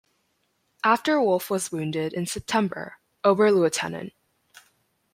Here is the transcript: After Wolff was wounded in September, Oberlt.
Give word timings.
After 0.83 1.21
Wolff 1.21 1.51
was 1.51 1.71
wounded 1.71 2.11
in 2.13 2.25
September, 2.25 2.95
Oberlt. 3.23 3.83